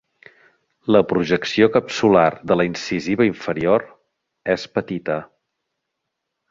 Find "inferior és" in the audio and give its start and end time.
3.29-4.69